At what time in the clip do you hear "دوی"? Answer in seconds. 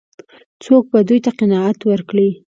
1.07-1.19